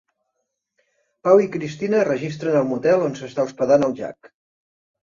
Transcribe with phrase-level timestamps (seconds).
[1.27, 4.37] Paul i Cristina es registren al motel on s'està hospedant el Jack.